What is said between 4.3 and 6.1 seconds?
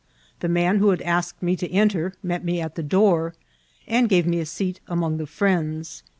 a seat among the friends.